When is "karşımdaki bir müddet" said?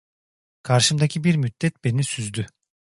0.63-1.83